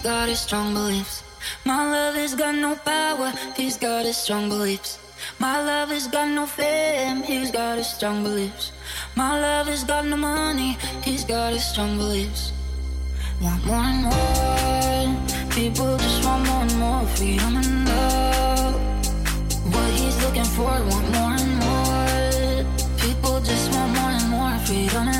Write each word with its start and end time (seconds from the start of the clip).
he's 0.00 0.08
got 0.08 0.28
his 0.30 0.40
strong 0.40 0.72
beliefs. 0.72 1.22
My 1.66 1.84
love 1.90 2.14
has 2.14 2.34
got 2.34 2.54
no 2.54 2.74
power, 2.74 3.32
he's 3.54 3.76
got 3.76 4.06
his 4.06 4.16
strong 4.16 4.48
beliefs. 4.48 4.98
My 5.38 5.60
love 5.62 5.90
has 5.90 6.08
got 6.08 6.28
no 6.28 6.46
fame, 6.46 7.22
he's 7.22 7.50
got 7.50 7.76
his 7.76 7.88
strong 7.88 8.22
beliefs. 8.22 8.72
My 9.14 9.38
love 9.38 9.66
has 9.66 9.84
got 9.84 10.06
no 10.06 10.16
money, 10.16 10.78
he's 11.04 11.24
got 11.24 11.52
his 11.52 11.64
strong 11.64 11.98
beliefs. 11.98 12.52
Want 13.42 13.66
more 13.66 13.84
and 13.92 14.02
more, 14.08 15.50
people 15.50 15.98
just 15.98 16.24
want 16.24 16.46
more 16.46 16.62
and 16.62 16.78
more 16.78 17.06
freedom 17.16 17.56
and 17.56 17.88
love. 17.88 18.74
What 19.74 19.90
he's 20.00 20.16
looking 20.24 20.50
for, 20.56 20.72
want 20.92 21.08
more 21.12 21.34
and 21.42 21.54
more. 21.60 22.64
People 23.04 23.38
just 23.42 23.70
want 23.74 23.92
more 23.98 24.12
and 24.18 24.28
more 24.30 24.58
freedom 24.64 25.08
and 25.08 25.19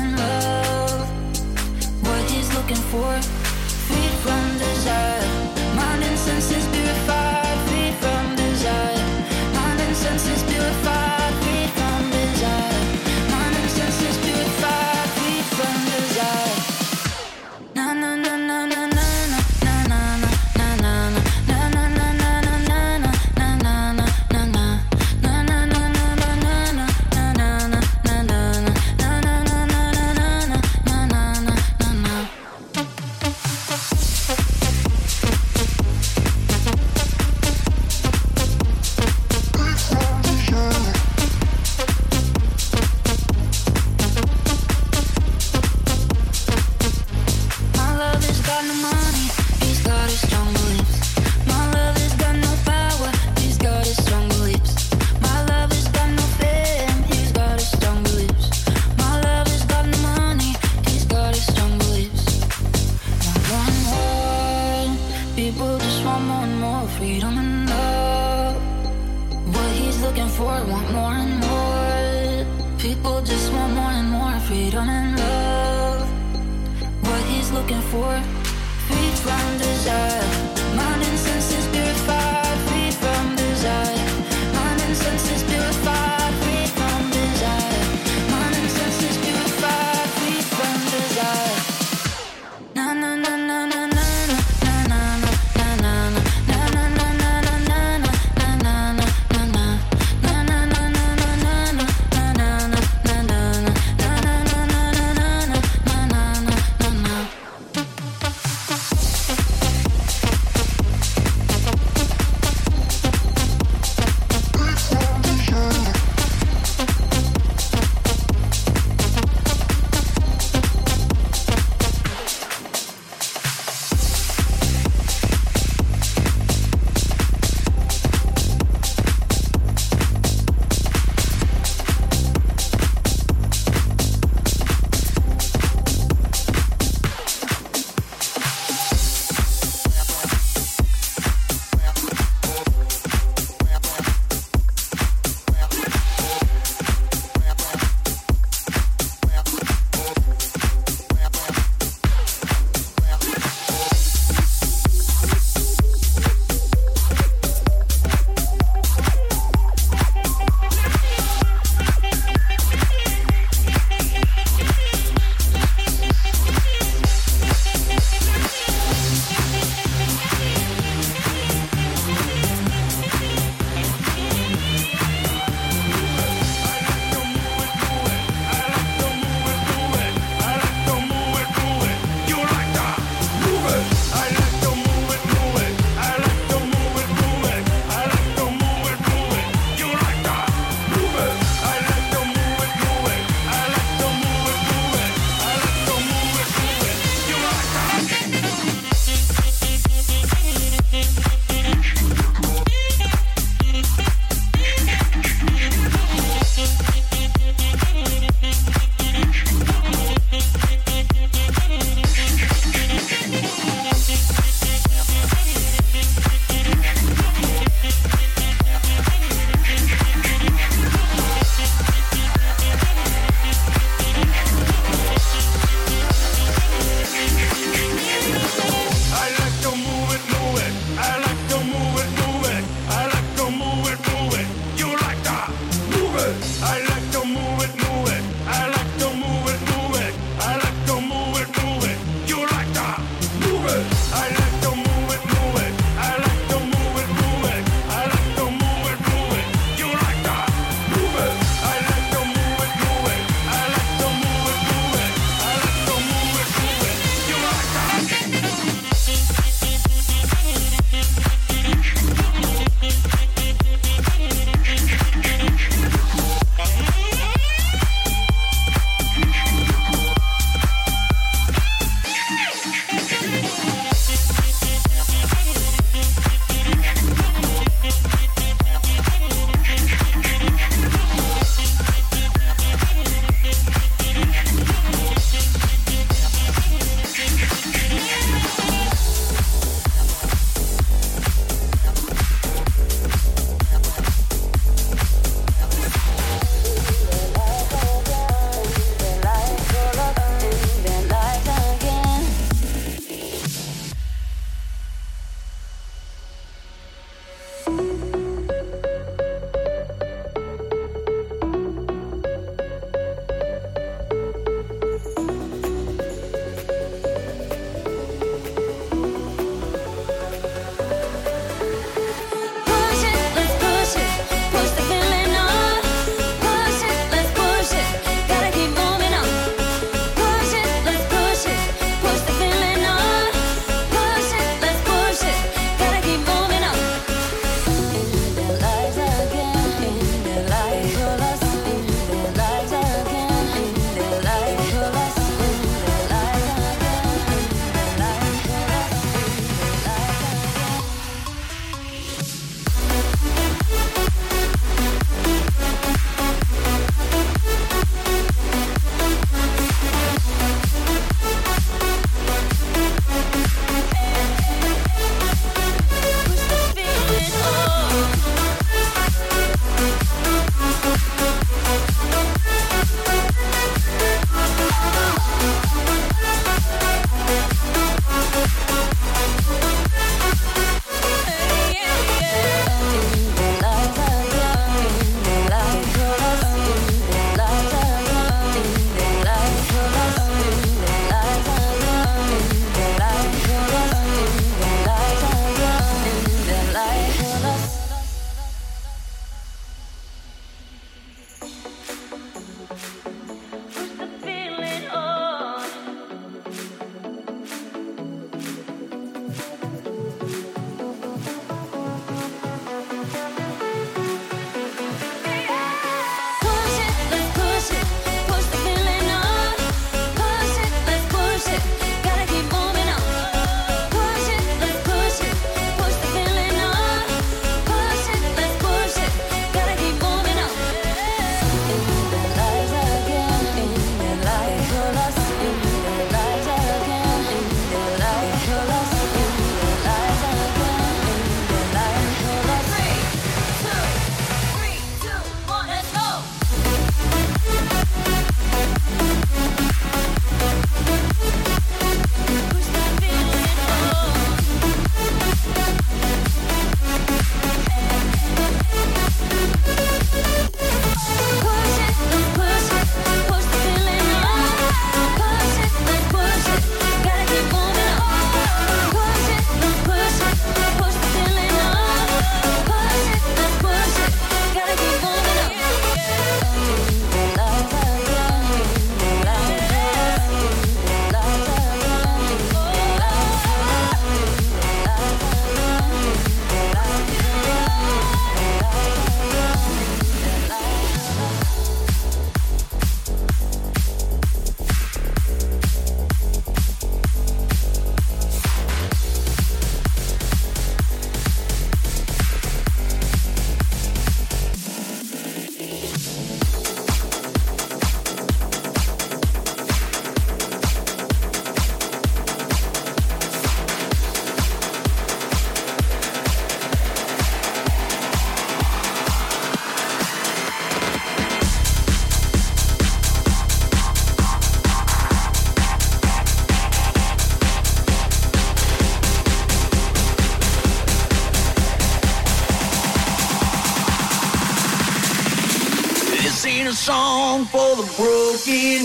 feeling. 538.43 538.80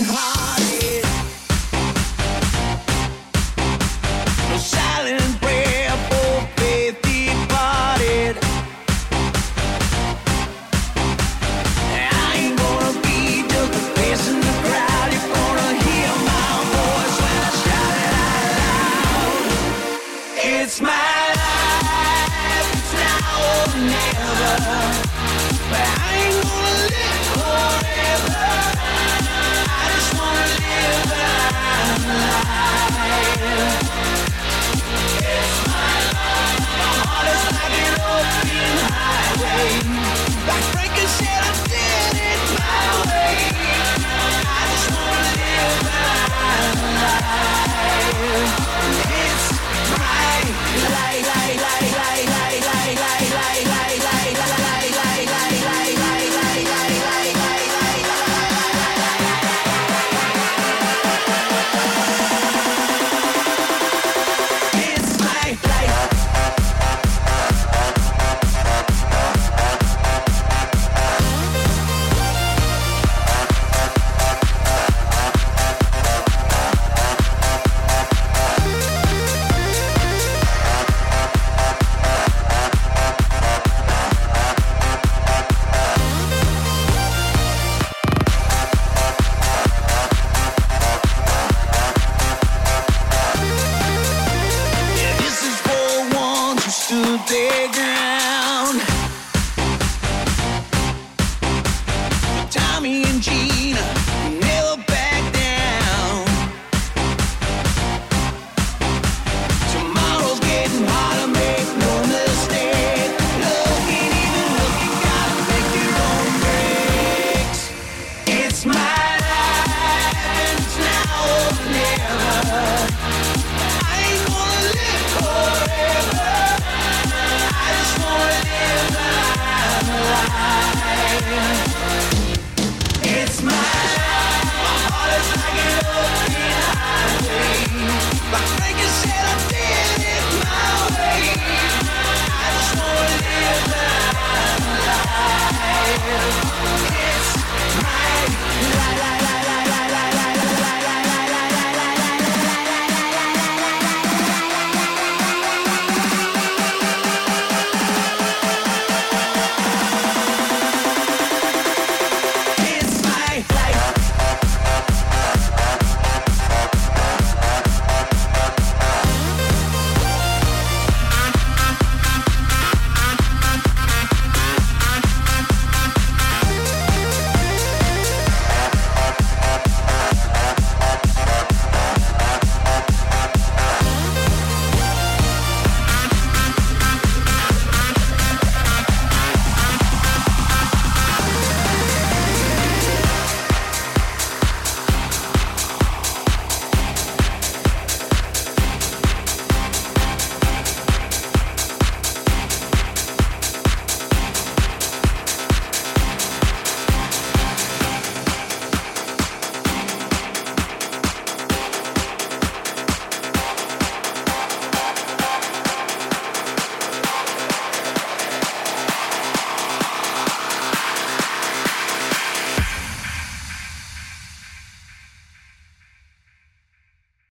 me 102.87 103.03
and 103.03 103.21
G. 103.21 103.56